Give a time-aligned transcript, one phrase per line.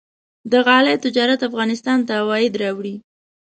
[0.51, 2.95] د غالۍ تجارت افغانستان ته عواید راوړي.